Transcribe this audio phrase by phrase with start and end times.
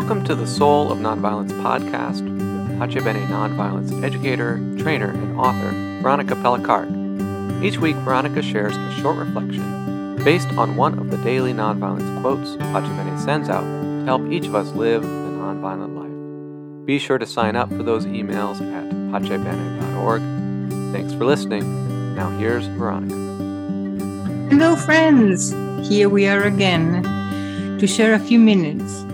[0.00, 5.72] Welcome to the Soul of Nonviolence podcast with Pace Bene nonviolence educator, trainer, and author
[6.00, 7.62] Veronica Pelicaric.
[7.62, 12.56] Each week, Veronica shares a short reflection based on one of the daily nonviolence quotes
[12.56, 16.86] Pace Bene sends out to help each of us live a nonviolent life.
[16.86, 20.22] Be sure to sign up for those emails at pacebene.org.
[20.94, 22.14] Thanks for listening.
[22.16, 23.14] Now here's Veronica.
[24.48, 25.50] Hello, friends.
[25.86, 27.02] Here we are again
[27.78, 29.04] to share a few minutes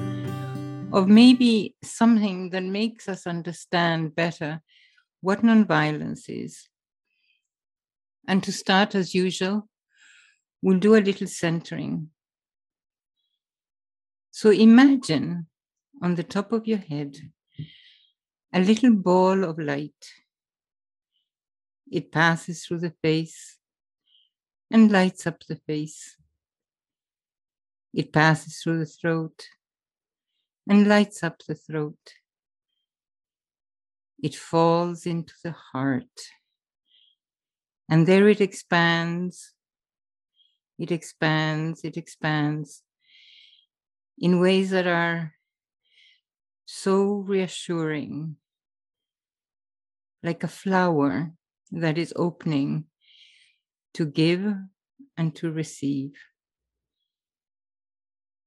[0.96, 4.62] of maybe something that makes us understand better
[5.20, 6.70] what nonviolence is.
[8.26, 9.68] And to start, as usual,
[10.62, 12.08] we'll do a little centering.
[14.30, 15.48] So imagine
[16.00, 17.14] on the top of your head
[18.54, 20.02] a little ball of light.
[21.92, 23.58] It passes through the face
[24.70, 26.16] and lights up the face.
[27.92, 29.46] It passes through the throat
[30.68, 32.14] and lights up the throat.
[34.22, 36.04] It falls into the heart.
[37.88, 39.52] And there it expands,
[40.78, 42.82] it expands, it expands
[44.18, 45.34] in ways that are
[46.64, 48.36] so reassuring,
[50.22, 51.32] like a flower
[51.70, 52.86] that is opening
[53.94, 54.54] to give
[55.16, 56.12] and to receive.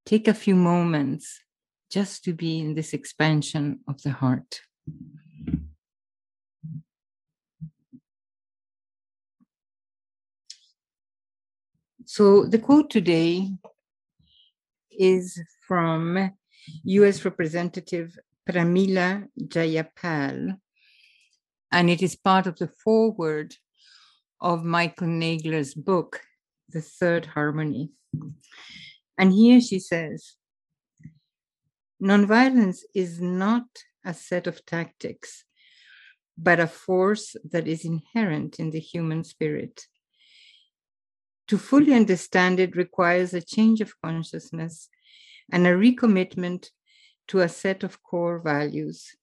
[0.05, 1.39] Take a few moments
[1.89, 4.61] just to be in this expansion of the heart.
[12.05, 13.49] So, the quote today
[14.91, 16.31] is from
[16.83, 18.17] US Representative
[18.49, 20.57] Pramila Jayapal,
[21.71, 23.55] and it is part of the foreword
[24.41, 26.21] of Michael Nagler's book,
[26.69, 27.91] The Third Harmony.
[29.17, 30.35] And here she says,
[32.01, 33.65] Nonviolence is not
[34.05, 35.43] a set of tactics,
[36.37, 39.85] but a force that is inherent in the human spirit.
[41.49, 44.87] To fully understand it requires a change of consciousness
[45.51, 46.69] and a recommitment
[47.27, 49.15] to a set of core values.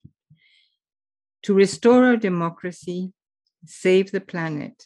[1.45, 3.13] To restore our democracy,
[3.65, 4.85] save the planet,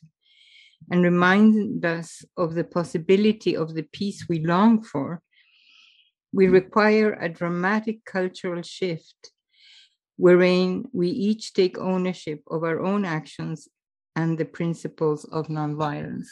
[0.91, 5.23] and remind us of the possibility of the peace we long for,
[6.33, 9.33] we require a dramatic cultural shift
[10.17, 13.69] wherein we each take ownership of our own actions
[14.15, 16.27] and the principles of nonviolence.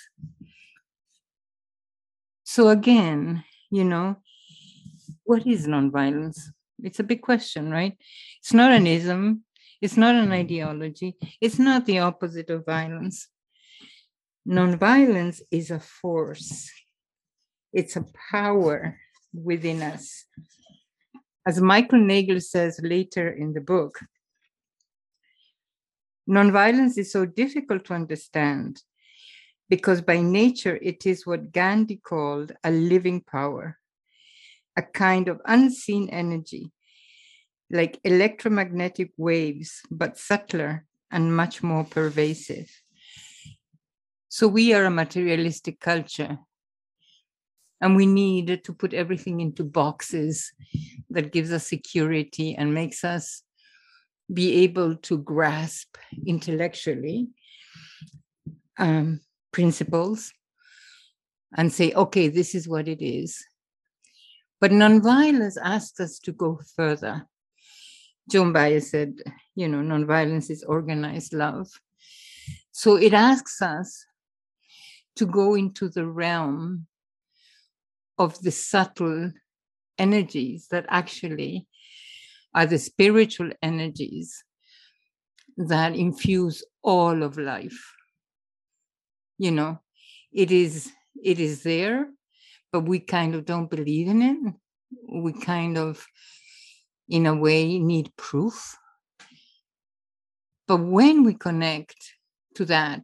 [2.45, 4.17] So, again, you know,
[5.25, 6.41] what is nonviolence?
[6.83, 7.97] It's a big question, right?
[8.41, 9.45] It's not an ism,
[9.81, 13.29] it's not an ideology, it's not the opposite of violence.
[14.47, 16.71] Nonviolence is a force,
[17.73, 18.99] it's a power
[19.33, 20.25] within us.
[21.47, 23.99] As Michael Nagler says later in the book,
[26.29, 28.83] nonviolence is so difficult to understand
[29.69, 33.79] because by nature it is what Gandhi called a living power,
[34.77, 36.71] a kind of unseen energy,
[37.71, 42.71] like electromagnetic waves, but subtler and much more pervasive.
[44.29, 46.39] So we are a materialistic culture
[47.81, 50.53] and we need to put everything into boxes
[51.11, 53.43] that gives us security and makes us
[54.33, 55.97] be able to grasp
[56.27, 57.29] intellectually
[58.79, 59.21] um,
[59.53, 60.33] principles
[61.57, 63.45] and say, okay, this is what it is.
[64.61, 67.27] But nonviolence asks us to go further.
[68.31, 69.15] Joan Baez said,
[69.55, 71.69] you know, nonviolence is organized love.
[72.73, 74.05] So it asks us
[75.17, 76.87] to go into the realm
[78.19, 79.33] of the subtle
[79.99, 81.67] energies that actually
[82.55, 84.43] are the spiritual energies
[85.57, 87.95] that infuse all of life.
[89.39, 89.81] You know
[90.33, 90.91] it is
[91.23, 92.09] it is there
[92.73, 94.55] but we kind of don't believe in it.
[95.11, 96.05] We kind of
[97.09, 98.77] in a way need proof.
[100.67, 101.97] But when we connect
[102.57, 103.03] to that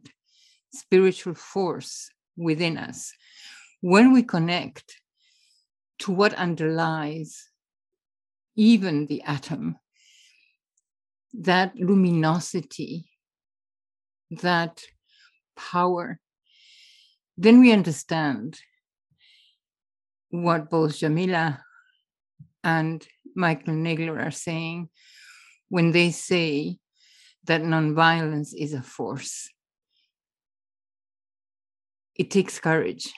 [0.71, 3.11] spiritual force within us
[3.85, 4.99] when we connect
[5.99, 7.49] to what underlies
[8.55, 9.77] even the atom,
[11.33, 13.09] that luminosity,
[14.31, 14.81] that
[15.55, 16.19] power,
[17.37, 18.59] then we understand
[20.29, 21.61] what both Jamila
[22.63, 23.05] and
[23.35, 24.89] Michael Nagler are saying
[25.69, 26.77] when they say
[27.45, 29.49] that nonviolence is a force.
[32.15, 33.13] It takes courage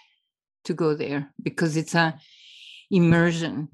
[0.65, 2.17] to go there because it's a
[2.89, 3.69] immersion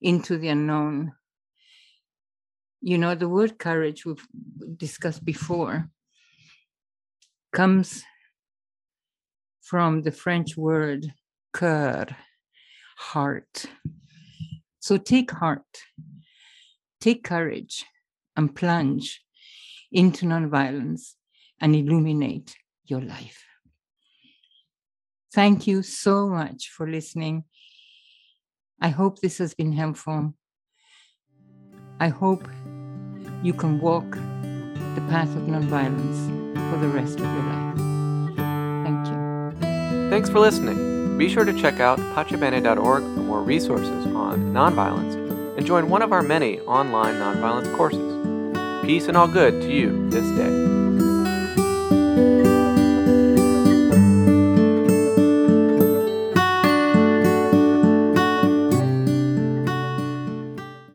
[0.00, 1.12] into the unknown.
[2.80, 4.26] You know, the word courage we've
[4.76, 5.88] discussed before
[7.52, 8.02] comes
[9.62, 11.12] from the French word
[11.54, 12.14] cœur,
[12.96, 13.66] heart.
[14.80, 15.84] So take heart,
[17.00, 17.84] take courage,
[18.36, 19.22] and plunge
[19.92, 21.14] into nonviolence
[21.60, 23.44] and illuminate your life.
[25.32, 27.44] Thank you so much for listening.
[28.80, 30.34] I hope this has been helpful.
[32.00, 32.48] I hope
[33.42, 36.26] you can walk the path of nonviolence
[36.70, 37.78] for the rest of your life.
[38.84, 39.16] Thank you.
[40.10, 41.16] Thanks for listening.
[41.18, 45.14] Be sure to check out pacebene.org for more resources on nonviolence
[45.56, 48.12] and join one of our many online nonviolence courses.
[48.84, 50.82] Peace and all good to you this day.